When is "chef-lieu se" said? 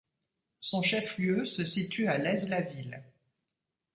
0.81-1.63